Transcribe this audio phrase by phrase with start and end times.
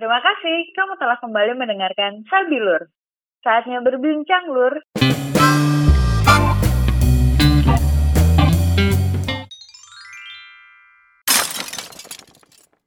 [0.00, 2.88] Terima kasih kamu telah kembali mendengarkan Sabilur.
[3.44, 4.80] Saatnya berbincang, Lur.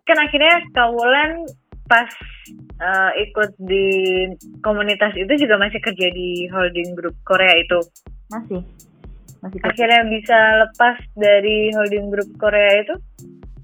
[0.10, 1.46] Kan akhirnya Kawulan
[1.86, 2.10] pas
[2.82, 3.86] uh, ikut di
[4.66, 7.78] komunitas itu juga masih kerja di holding grup Korea itu.
[8.34, 8.66] Masih.
[9.46, 9.70] Masih kerja.
[9.70, 12.98] Akhirnya bisa lepas dari holding grup Korea itu?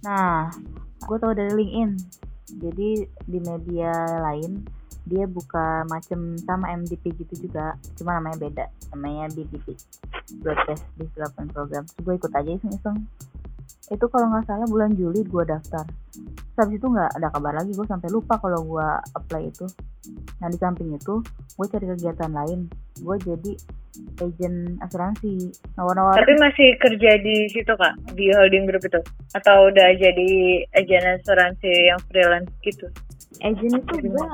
[0.06, 0.54] Nah,
[1.02, 2.29] gue tau dari LinkedIn.
[2.58, 3.94] Jadi di media
[4.26, 4.66] lain
[5.10, 9.74] dia buka macam sama MDP gitu juga, cuma namanya beda, namanya BDP,
[10.38, 11.84] Broadcast Development Program.
[11.90, 12.98] Terus gue ikut aja iseng-iseng.
[13.90, 15.86] Itu kalau nggak salah bulan Juli gue daftar.
[16.14, 19.66] Terus habis itu nggak ada kabar lagi, gue sampai lupa kalau gue apply itu.
[20.44, 21.24] Nah di samping itu,
[21.56, 22.68] gue cari kegiatan lain.
[23.00, 23.52] Gue jadi
[24.22, 25.52] agent asuransi.
[25.80, 26.20] Nawar-nawar.
[26.20, 29.02] Tapi masih kerja di situ kak, di holding group itu?
[29.34, 30.30] Atau udah jadi
[30.76, 32.88] agen asuransi yang freelance gitu?
[33.44, 34.30] agent itu gue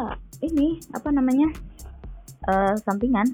[0.45, 1.49] ini apa namanya
[2.45, 3.26] eh sampingan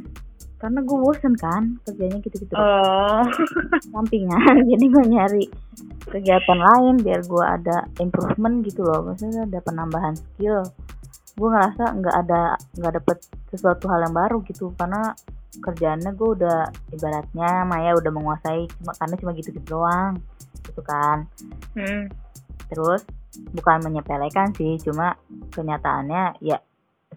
[0.62, 2.54] karena gue bosen kan kerjanya gitu-gitu.
[2.54, 3.26] Oh,
[3.92, 5.44] sampingan jadi gue nyari
[6.06, 9.02] kegiatan lain biar gue ada improvement gitu loh.
[9.09, 10.62] Maksudnya ada penambahan skill.
[11.34, 13.17] Gue ngerasa nggak ada nggak dapet
[13.50, 14.70] sesuatu hal yang baru gitu.
[14.78, 15.17] Karena
[15.66, 20.22] kerjaannya gue udah ibaratnya Maya udah menguasai cuma karena cuma gitu-gitu doang
[20.62, 21.26] gitu kan.
[21.73, 22.08] Hmm.
[22.72, 23.04] terus
[23.52, 25.20] bukan menyepelekan sih cuma
[25.52, 26.59] kenyataannya ya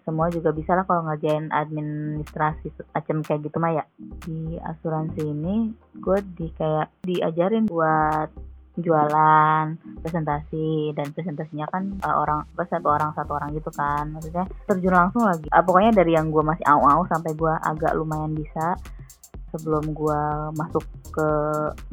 [0.05, 3.83] semua juga bisa lah kalau ngerjain administrasi macam kayak gitu mah ya
[4.23, 8.29] di asuransi ini gue di kayak diajarin buat
[8.75, 9.65] jualan
[10.03, 14.11] presentasi dan presentasinya kan uh, orang satu orang satu orang gitu kan.
[14.11, 15.47] Maksudnya terjun langsung lagi.
[15.51, 18.75] Ah, pokoknya dari yang gue masih au-au sampai gue agak lumayan bisa
[19.53, 20.21] sebelum gue
[20.59, 20.83] masuk
[21.15, 21.27] ke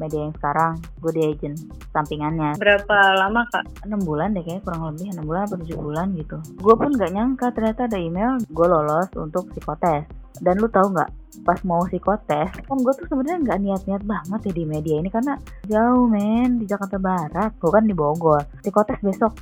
[0.03, 1.57] media yang sekarang gue di agent
[1.95, 2.59] sampingannya.
[2.59, 3.63] Berapa lama kak?
[3.87, 5.07] enam bulan deh kayaknya kurang lebih.
[5.15, 6.37] Enam bulan atau tujuh bulan gitu.
[6.59, 10.03] Gue pun nggak nyangka ternyata ada email gue lolos untuk psikotes.
[10.43, 11.09] Dan lu tahu nggak
[11.47, 15.33] pas mau psikotes kan gue tuh sebenarnya nggak niat-niat banget ya di media ini karena
[15.65, 17.51] jauh men di Jakarta Barat.
[17.57, 18.43] Gue kan di Bogor.
[18.59, 19.33] Psikotes besok.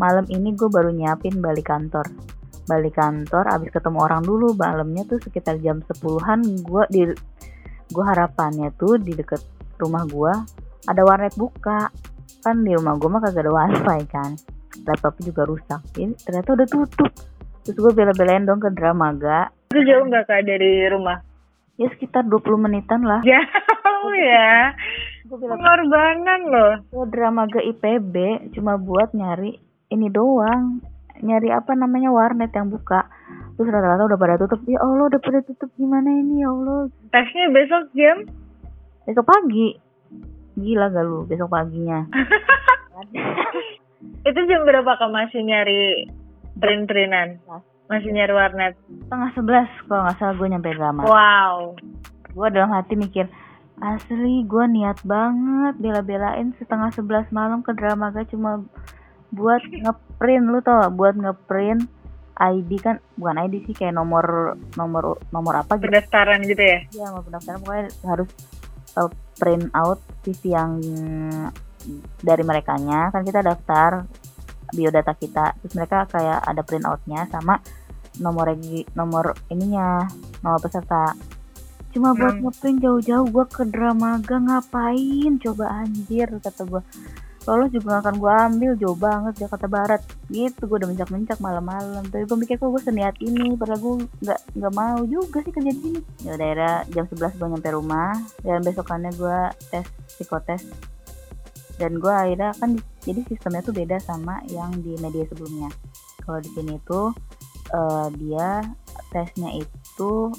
[0.00, 2.08] Malam ini gue baru nyiapin balik kantor.
[2.66, 7.02] Balik kantor abis ketemu orang dulu malamnya tuh sekitar jam 10-an gue di
[7.92, 9.44] gue harapannya tuh di deket
[9.76, 10.32] rumah gue
[10.88, 11.92] ada warnet buka.
[12.42, 14.30] Kan di rumah gue mah kagak ada wifi kan.
[14.82, 15.80] Laptopnya juga rusak.
[15.94, 17.10] Ini ternyata udah tutup.
[17.62, 21.22] Terus gue bela-belain dong ke Dramaga Itu jauh nggak kak dari rumah?
[21.78, 23.22] ya sekitar 20 menitan lah.
[23.24, 24.74] Jauh ya.
[25.24, 26.72] gue Pengorbanan loh.
[26.84, 28.14] ke Dramaga IPB
[28.52, 29.56] cuma buat nyari
[29.88, 30.82] ini doang.
[31.22, 33.06] Nyari apa namanya warnet yang buka
[33.52, 37.46] terus rata-rata udah pada tutup ya Allah udah pada tutup gimana ini ya Allah Tesnya
[37.50, 38.16] besok jam?
[39.02, 39.76] besok pagi
[40.54, 42.06] gila gak lu besok paginya
[44.22, 46.06] Itu jam berapa kak masih nyari
[46.54, 47.38] print-printan?
[47.86, 48.74] Masih nyari warnet?
[49.04, 51.76] setengah sebelas kalau nggak salah gue nyampe drama Wow.
[52.32, 53.28] gue dalam hati mikir
[53.78, 58.62] asli gue niat banget bela-belain setengah sebelas malam ke Dramaga cuma
[59.28, 60.92] buat ngeprint lu tau gak?
[60.94, 61.82] buat ngeprint
[62.38, 65.88] ID kan bukan ID sih kayak nomor nomor nomor apa gitu.
[65.92, 66.78] Pendaftaran gitu ya?
[66.92, 67.60] ya mau pendaftaran.
[67.60, 68.30] Pokoknya harus
[68.96, 70.72] uh, print out CV yang
[72.22, 74.06] dari mereka nya kan kita daftar
[74.72, 75.52] biodata kita.
[75.60, 77.60] Terus mereka kayak ada print outnya sama
[78.20, 80.08] nomor regi nomor ininya
[80.40, 81.16] nomor peserta.
[81.92, 82.48] Cuma buat Hmm.
[82.48, 85.36] ngeprint jauh-jauh gua ke Dramaga ngapain?
[85.36, 86.80] Coba anjir kata gua
[87.42, 90.02] lolos juga akan gua ambil jauh banget Jakarta Barat.
[90.30, 92.04] Gitu gua udah mencak-mencak malam-malam.
[92.06, 93.54] Tapi gua mikir kok gua seniat ini.
[93.58, 96.00] Padahal gua nggak nggak mau juga sih kerja di sini.
[96.22, 98.14] Ya daerah jam 11 gua nyampe rumah.
[98.40, 100.62] Dan besokannya gua tes psikotes.
[101.76, 105.70] Dan gua akhirnya kan jadi sistemnya tuh beda sama yang di media sebelumnya.
[106.22, 107.10] Kalau di sini tuh
[107.74, 108.62] eh, dia
[109.10, 110.30] tesnya itu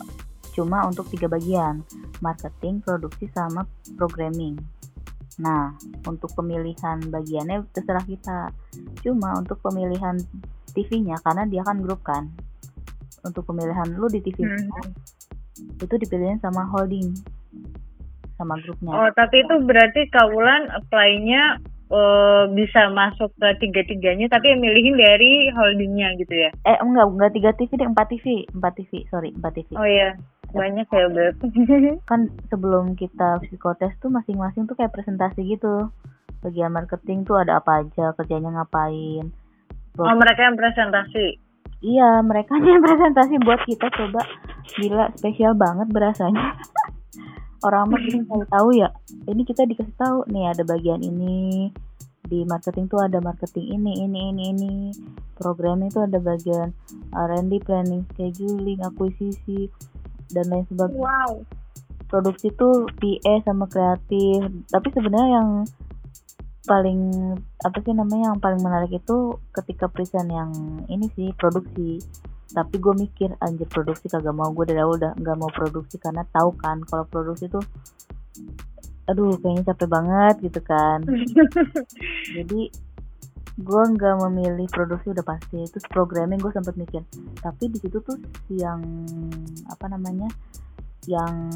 [0.55, 1.83] cuma untuk tiga bagian.
[2.23, 3.67] Marketing produksi sama
[3.99, 4.55] programming
[5.37, 5.73] nah
[6.05, 8.53] untuk pemilihan bagiannya terserah kita.
[9.01, 10.17] Cuma untuk pemilihan
[10.71, 12.29] TV-nya karena dia kan grup kan.
[13.23, 14.69] Untuk pemilihan lu di TV Hmm.
[15.77, 17.13] itu dipilihin sama holding
[18.35, 18.89] sama grupnya.
[18.91, 21.61] Oh, tapi itu berarti Kawulan apply-nya
[21.93, 26.49] eh, bisa masuk ke tiga-tiganya, tapi yang milihin dari holdingnya gitu ya?
[26.65, 30.17] eh enggak enggak tiga TV deh empat TV empat TV sorry empat TV Oh iya,
[30.53, 31.45] banyak ya berarti.
[32.09, 35.89] kan sebelum kita psikotes tuh masing-masing tuh kayak presentasi gitu.
[36.45, 39.33] Bagian marketing tuh ada apa aja kerjanya ngapain.
[39.97, 41.41] Oh, mereka yang presentasi.
[41.83, 44.21] iya mereka yang presentasi buat kita coba.
[44.77, 46.55] Gila spesial banget berasanya.
[47.65, 48.91] Orang mah kita tahu tahu ya
[49.23, 51.71] ini kita dikasih tahu nih ada bagian ini.
[52.23, 54.75] Di marketing tuh ada marketing ini ini ini ini.
[55.35, 56.71] Programming itu ada bagian
[57.11, 59.71] R&D planning scheduling akuisisi
[60.33, 61.01] dan lain sebagainya.
[61.01, 61.33] Wow.
[62.13, 62.69] produksi itu
[63.01, 64.45] PA sama kreatif.
[64.69, 65.49] Tapi sebenarnya yang
[66.63, 67.01] paling
[67.65, 70.53] apa sih namanya yang paling menarik itu ketika present yang
[70.93, 71.97] ini sih produksi.
[72.53, 74.53] Tapi gue mikir anjir produksi kagak mau.
[74.53, 77.65] Gue dari awal udah nggak mau produksi karena tahu kan kalau produksi tuh
[79.09, 81.01] aduh kayaknya capek banget gitu kan.
[82.37, 82.69] Jadi
[83.53, 85.61] gue nggak memilih produksi udah pasti.
[85.69, 87.05] Terus programming gue sempat mikir.
[87.41, 88.17] Tapi di situ tuh
[88.49, 88.81] yang
[89.69, 90.29] apa namanya
[91.07, 91.51] yang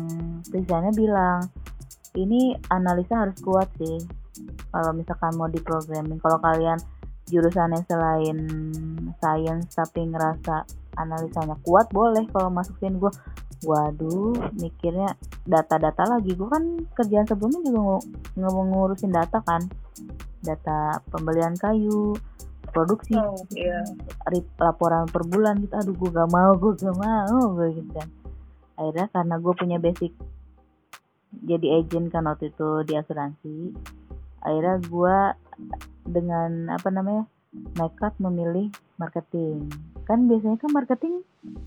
[0.52, 1.40] presentnya bilang
[2.18, 4.02] ini analisa harus kuat sih
[4.74, 6.78] kalau misalkan mau di programming kalau kalian
[7.28, 8.38] jurusannya selain
[9.20, 10.68] science tapi ngerasa
[10.98, 13.14] analisanya kuat boleh kalau masukin gue
[13.66, 15.14] waduh mikirnya
[15.46, 16.34] data-data lagi.
[16.34, 16.64] Gue kan
[16.94, 18.02] kerjaan sebelumnya juga
[18.38, 19.66] nge- ngurusin data kan.
[20.42, 22.14] Data pembelian kayu
[22.70, 23.82] produksi Oh, iya.
[24.60, 25.74] laporan per bulan gitu.
[25.74, 28.10] Aduh gue gak mau gue gak mau gue gitu kan.
[28.78, 30.14] Akhirnya karena gue punya basic
[31.34, 33.76] jadi agent kan waktu itu di asuransi
[34.42, 35.18] akhirnya gue
[36.08, 37.28] dengan apa namanya
[37.76, 39.68] nekat memilih marketing
[40.08, 41.20] kan biasanya kan marketing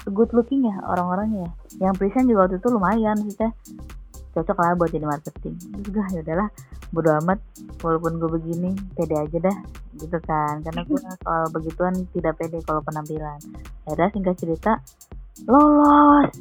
[0.09, 1.51] good looking ya orang-orangnya ya.
[1.89, 3.53] Yang present juga waktu itu lumayan maksudnya
[4.33, 5.55] cocok lah buat jadi marketing.
[5.61, 6.49] Terus gue ya udahlah
[6.91, 7.39] bodo amat.
[7.85, 9.59] Walaupun gue begini pede aja dah
[10.01, 10.65] gitu kan.
[10.65, 13.39] Karena gue soal begituan tidak pede kalau penampilan.
[13.85, 14.73] Akhirnya singkat cerita
[15.45, 16.33] lolos.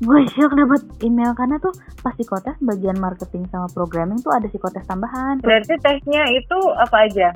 [0.00, 4.86] Gue shock dapat email karena tuh pas psikotes bagian marketing sama programming tuh ada psikotes
[4.88, 5.44] tambahan.
[5.44, 7.28] Berarti tesnya itu apa aja?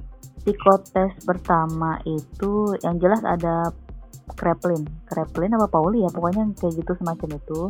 [0.44, 3.73] Psikotes pertama itu yang jelas ada
[4.32, 4.85] Kreplin.
[5.08, 6.11] Kreplin apa Pauli ya?
[6.12, 7.61] Pokoknya kayak gitu semacam itu.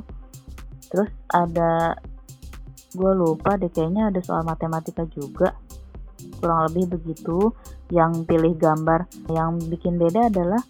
[0.90, 1.98] Terus ada
[2.94, 5.54] gue lupa deh kayaknya ada soal matematika juga.
[6.38, 7.50] Kurang lebih begitu.
[7.90, 9.06] Yang pilih gambar.
[9.30, 10.62] Yang bikin beda adalah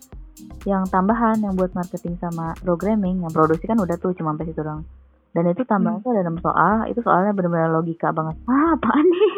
[0.65, 3.21] yang tambahan yang buat marketing sama programming.
[3.21, 4.85] Yang produksi kan udah tuh cuma sampai situ doang.
[5.35, 8.39] Dan itu tambahan tuh ada 6 soal itu soalnya benar-benar logika banget.
[8.49, 9.35] Ah apaan nih?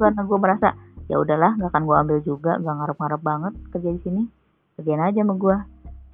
[0.00, 0.68] Karena gue merasa
[1.12, 4.22] ya udahlah nggak akan gue ambil juga nggak ngarep-ngarep banget kerja di sini.
[4.80, 5.56] Kerjain aja sama gue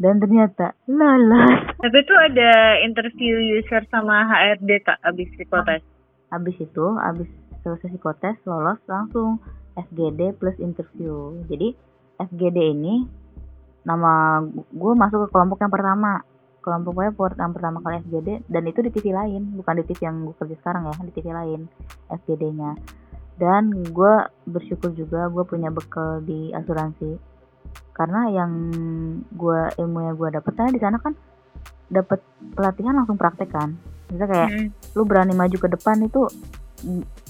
[0.02, 2.50] dan ternyata lolos Tapi itu ada
[2.82, 5.82] interview user sama HRD kak abis psikotes.
[6.34, 7.30] habis itu habis
[7.62, 9.38] selesai psikotes lolos langsung
[9.78, 11.38] FGD plus interview.
[11.46, 11.78] Jadi
[12.18, 13.06] FGD ini
[13.86, 16.26] nama gue masuk ke kelompok yang pertama.
[16.58, 19.54] Kelompok gue buat yang pertama kali FGD dan itu di TV lain.
[19.54, 21.70] Bukan di TV yang gue kerja sekarang ya di TV lain
[22.10, 22.74] FGD nya
[23.38, 24.14] dan gue
[24.44, 27.16] bersyukur juga gue punya bekal di asuransi
[27.94, 28.52] karena yang
[29.30, 31.14] gue ilmu yang gue dapet karena di sana kan
[31.88, 32.20] dapet
[32.52, 33.78] pelatihan langsung praktek kan
[34.10, 34.68] misalnya kayak Mm.
[34.96, 36.22] lu berani maju ke depan itu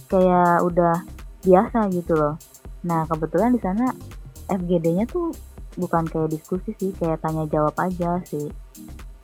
[0.08, 1.05] kayak udah
[1.43, 2.34] biasa gitu loh.
[2.84, 3.93] Nah kebetulan di sana
[4.49, 5.32] FGD-nya tuh
[5.76, 8.49] bukan kayak diskusi sih, kayak tanya jawab aja sih.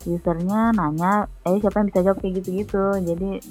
[0.05, 2.85] Usernya nanya, eh siapa yang bisa jawab kayak gitu-gitu.
[3.01, 3.41] Jadi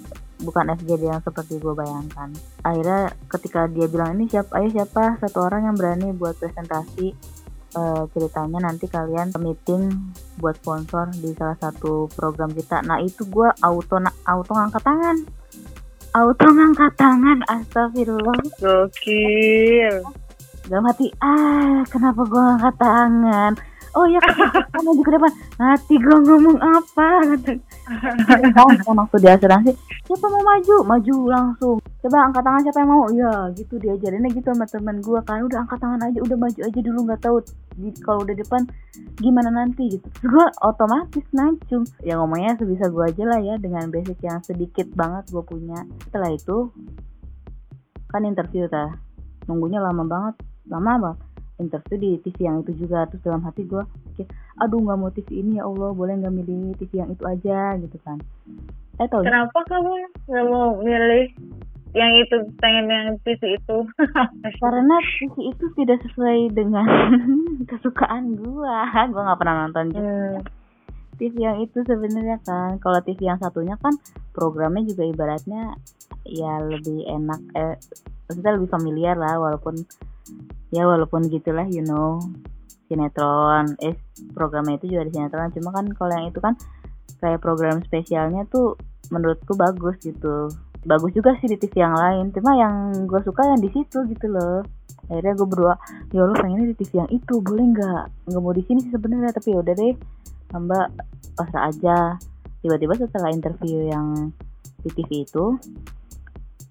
[0.42, 2.32] bukan FGD yang seperti gue bayangkan.
[2.66, 7.14] Akhirnya ketika dia bilang ini siapa, ayo siapa satu orang yang berani buat presentasi
[7.75, 9.90] eh, ceritanya nanti kalian meeting
[10.38, 12.82] buat sponsor di salah satu program kita.
[12.82, 13.96] Nah itu gue auto
[14.26, 15.16] auto ngangkat tangan,
[16.14, 17.38] auto ngangkat tangan.
[17.46, 18.38] Astagfirullah.
[18.58, 20.02] Gokil.
[20.64, 23.53] Dalam hati, ah kenapa gue ngangkat tangan?
[23.94, 24.19] Oh ya,
[24.74, 25.31] kan maju ke depan.
[25.55, 27.08] Hati gue ngomong apa?
[27.31, 27.63] Kata-
[28.82, 29.70] Kan waktu di asuransi,
[30.03, 30.74] siapa mau maju?
[30.82, 31.77] Maju langsung.
[32.03, 33.05] Coba angkat tangan siapa yang mau?
[33.15, 35.46] Ya gitu diajarinnya gitu sama teman gue kan.
[35.46, 37.36] Udah angkat tangan aja, udah maju aja dulu nggak tahu
[38.03, 38.60] kalau udah depan
[39.22, 40.06] gimana nanti gitu.
[40.19, 41.84] Terus gue otomatis nancung.
[42.03, 45.79] Ya ngomongnya sebisa gue aja lah ya dengan basic yang sedikit banget gue punya.
[46.10, 46.72] Setelah itu
[48.10, 48.94] kan interview ta
[49.44, 50.34] nunggunya lama banget
[50.70, 51.19] lama banget
[51.58, 53.06] interview di TV yang itu juga.
[53.11, 53.82] Terus dalam hati gue
[54.13, 54.27] pikir
[54.58, 57.96] aduh nggak mau TV ini ya Allah boleh nggak milih TV yang itu aja gitu
[58.03, 58.19] kan.
[59.03, 59.93] Eh tau Kenapa kamu
[60.31, 61.27] nggak mau milih
[61.94, 63.79] yang itu pengen yang TV itu?
[64.63, 66.87] karena TV itu tidak sesuai dengan
[67.70, 68.77] kesukaan gue
[69.11, 70.03] gue nggak pernah nonton juga.
[70.03, 70.39] Hmm.
[71.15, 73.94] TV yang itu sebenarnya kan kalau TV yang satunya kan
[74.34, 75.79] programnya juga ibaratnya
[76.27, 77.79] ya lebih enak eh
[78.27, 79.79] maksudnya lebih familiar lah walaupun
[80.74, 82.19] ya walaupun gitulah you know
[82.90, 83.94] sinetron eh
[84.34, 85.54] programnya itu juga di sinetron.
[85.54, 86.54] Cuma kan kalau yang itu kan
[87.22, 88.76] kayak program spesialnya tuh
[89.08, 90.50] menurutku bagus gitu.
[90.84, 92.28] Bagus juga sih di TV yang lain.
[92.34, 94.60] Cuma yang gue suka yang di situ gitu loh.
[95.08, 95.74] Akhirnya gue berdua
[96.12, 98.04] ya Allah pengennya di TV yang itu boleh nggak?
[98.28, 99.32] Nggak mau di sini sih sebenarnya.
[99.32, 99.94] Tapi ya udah deh
[100.52, 100.81] hamba
[101.38, 101.98] pasrah aja.
[102.60, 104.32] Tiba-tiba setelah interview yang
[104.84, 105.56] di TV itu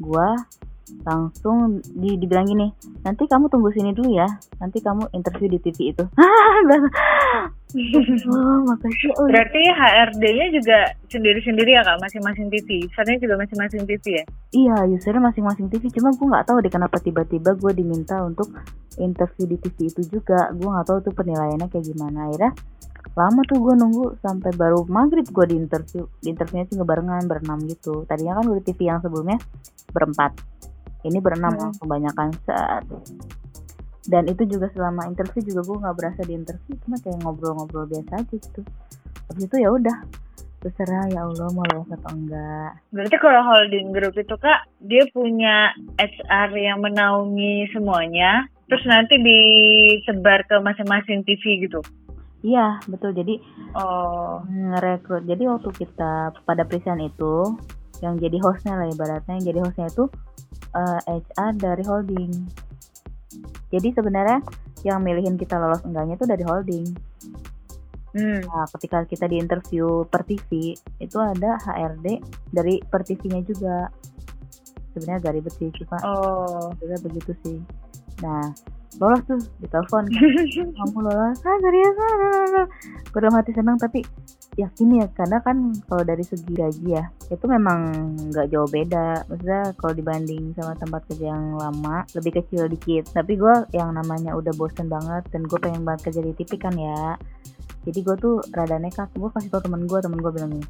[0.02, 0.38] gua
[1.08, 2.68] langsung di dibilang gini
[3.08, 4.28] nanti kamu tunggu sini dulu ya.
[4.60, 6.04] Nanti kamu interview di TV itu.
[7.74, 9.26] Oh makasih oh.
[9.26, 12.86] Berarti HRD-nya juga sendiri-sendiri ya kak, masing-masing TV.
[12.86, 14.26] Usernya juga masing-masing TV ya?
[14.54, 18.54] iya usernya masing-masing TV cuma gue nggak tahu deh kenapa tiba-tiba gue diminta untuk
[19.02, 20.54] interview di TV itu juga.
[20.54, 22.30] Gue nggak tahu tuh penilaiannya kayak gimana.
[22.30, 22.52] Akhirnya
[23.18, 26.06] lama tuh gue nunggu sampai baru maghrib gue di interview.
[26.22, 28.06] Di interviewnya sih nggak barengan berenam gitu.
[28.06, 29.42] Tadinya kan gue di TV yang sebelumnya
[29.90, 30.38] berempat
[31.04, 31.72] ini berenam Hmm.
[31.78, 32.84] kebanyakan saat.
[34.04, 38.20] Dan itu juga selama interview juga gue nggak berasa di interview cuma kayak ngobrol-ngobrol biasa
[38.20, 38.62] aja gitu.
[39.28, 39.98] Habis itu ya udah
[40.60, 42.72] terserah ya Allah mau lolos atau enggak.
[42.90, 50.44] Berarti kalau holding group itu kak, dia punya HR yang menaungi semuanya, terus nanti disebar
[50.44, 51.80] ke masing-masing TV gitu.
[52.42, 53.12] iya betul.
[53.12, 53.40] Jadi
[53.74, 55.24] Oh, ngerekrut.
[55.26, 57.56] Jadi waktu kita pada present itu
[58.00, 60.12] yang jadi hostnya lah ibaratnya yang jadi hostnya itu
[60.74, 62.32] eh, HR dari holding.
[63.74, 64.40] Jadi sebenarnya
[64.84, 66.88] yang milihin kita lolos enggaknya itu dari holding.
[68.14, 68.46] Hmm.
[68.46, 72.22] nah ketika kita di interview per TV itu ada HRD
[72.54, 73.90] dari per TV-nya juga.
[74.94, 76.70] Sebenarnya agak ribet sih cuma oh.
[76.78, 77.58] sebenarnya begitu sih.
[78.22, 78.54] Nah
[79.02, 80.30] lolos tuh ditelepon kan.
[80.78, 81.38] Kamu lolos.
[81.42, 81.96] Ah serius?
[81.98, 82.66] Ah,
[83.20, 84.02] dalam hati senang tapi
[84.54, 87.80] yakin ya karena kan kalau dari segi gaji ya itu memang
[88.30, 89.26] nggak jauh beda.
[89.30, 93.10] Maksudnya kalau dibanding sama tempat kerja yang lama lebih kecil dikit.
[93.14, 96.74] Tapi gue yang namanya udah bosen banget dan gue pengen banget kerja di TV kan
[96.78, 97.18] ya.
[97.84, 99.10] Jadi gue tuh rada nekat.
[99.18, 100.68] Gue kasih tau temen gue temen gue bilang gini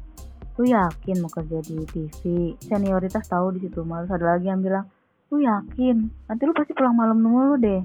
[0.54, 4.86] lu yakin mau kerja di TV senioritas tahu di situ malah ada lagi yang bilang
[5.34, 6.06] lu yakin?
[6.30, 7.82] Nanti lu pasti pulang malam mulu deh.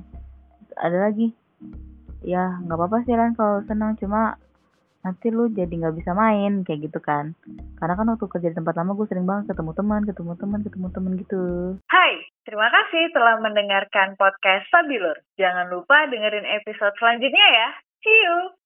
[0.77, 1.33] Ada lagi
[2.21, 3.97] ya nggak apa-apa sih Ran kalau senang.
[3.97, 4.37] Cuma
[5.01, 7.31] nanti lu jadi nggak bisa main kayak gitu kan
[7.79, 10.87] karena kan waktu kerja di tempat lama gue sering banget ketemu teman ketemu teman ketemu
[10.91, 11.41] teman gitu
[11.87, 12.13] Hai,
[12.43, 15.17] terima kasih telah mendengarkan podcast Sabilur.
[15.37, 17.69] Jangan lupa dengerin episode selanjutnya ya.
[18.03, 18.59] See you!